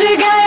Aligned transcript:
music. 0.00 0.37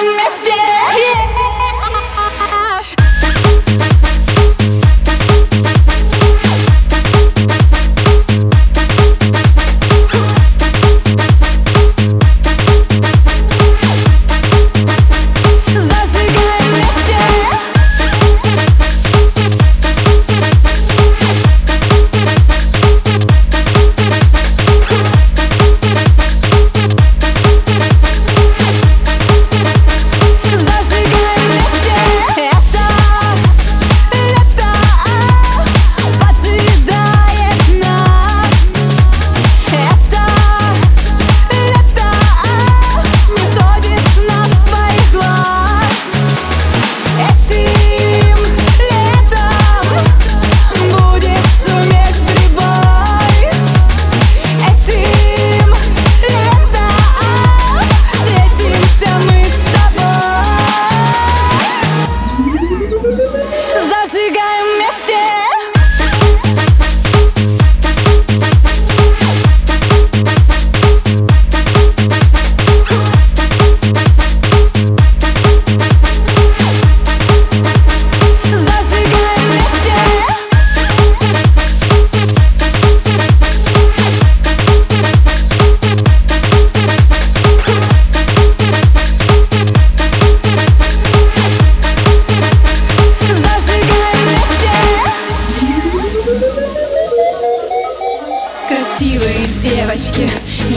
Красивые 99.02 99.48
девочки, 99.64 100.30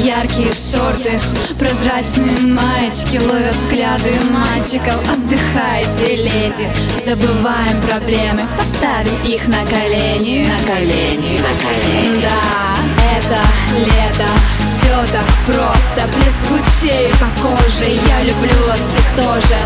яркие 0.02 0.48
шорты, 0.54 1.20
прозрачные 1.58 2.54
маечки 2.54 3.18
Ловят 3.18 3.54
взгляды 3.54 4.14
мальчиков, 4.30 4.96
отдыхайте, 5.12 6.16
леди 6.16 6.66
Забываем 7.04 7.82
проблемы, 7.82 8.40
поставим 8.56 9.14
их 9.26 9.46
на 9.46 9.62
колени. 9.66 10.48
На 10.48 10.58
колени, 10.74 11.38
на 11.38 11.52
колени. 11.68 12.22
Да, 12.22 12.74
это 13.14 13.40
лето, 13.76 14.30
все 14.58 15.12
так 15.12 15.26
просто 15.44 16.08
Блеск 16.16 16.50
лучей 16.50 17.08
по 17.20 17.28
коже, 17.42 17.90
я 18.08 18.22
люблю 18.22 18.56
вас 18.66 18.80
всех 18.88 19.06
тоже 19.16 19.58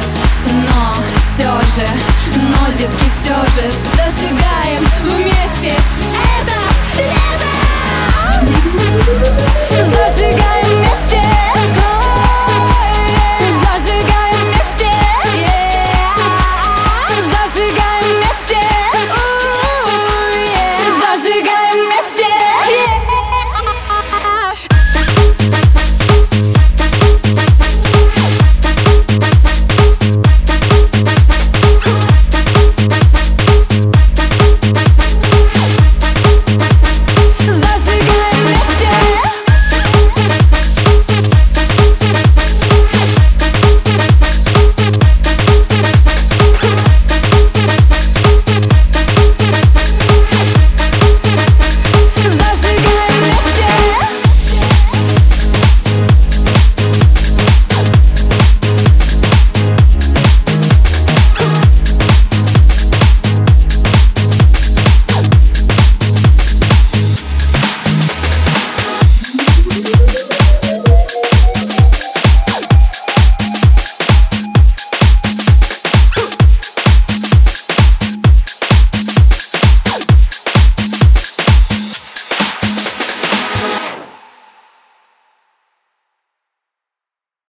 Но 0.66 0.96
все 1.14 1.48
же, 1.76 1.88
но, 2.42 2.76
детки, 2.76 3.04
все 3.22 3.36
же 3.54 3.70
Зажигайте 3.94 4.37